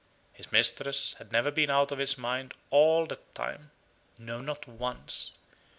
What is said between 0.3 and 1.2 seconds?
His mistress